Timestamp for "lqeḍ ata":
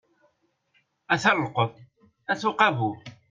1.41-2.45